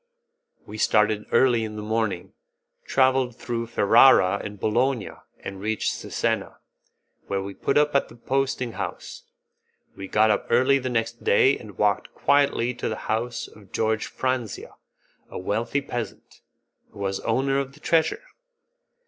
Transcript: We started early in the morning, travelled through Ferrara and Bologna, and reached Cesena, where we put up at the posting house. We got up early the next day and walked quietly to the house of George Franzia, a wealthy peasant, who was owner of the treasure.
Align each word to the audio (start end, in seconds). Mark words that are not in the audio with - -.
We 0.65 0.79
started 0.79 1.27
early 1.31 1.63
in 1.63 1.75
the 1.75 1.83
morning, 1.83 2.33
travelled 2.87 3.35
through 3.35 3.67
Ferrara 3.67 4.41
and 4.43 4.59
Bologna, 4.59 5.11
and 5.41 5.61
reached 5.61 5.93
Cesena, 5.93 6.57
where 7.27 7.43
we 7.43 7.53
put 7.53 7.77
up 7.77 7.93
at 7.93 8.09
the 8.09 8.15
posting 8.15 8.71
house. 8.71 9.25
We 9.95 10.07
got 10.07 10.31
up 10.31 10.47
early 10.49 10.79
the 10.79 10.89
next 10.89 11.23
day 11.23 11.55
and 11.55 11.77
walked 11.77 12.15
quietly 12.15 12.73
to 12.73 12.89
the 12.89 12.95
house 13.11 13.47
of 13.47 13.71
George 13.71 14.07
Franzia, 14.07 14.73
a 15.29 15.37
wealthy 15.37 15.81
peasant, 15.81 16.41
who 16.89 16.97
was 16.97 17.19
owner 17.19 17.59
of 17.59 17.73
the 17.73 17.79
treasure. 17.79 18.23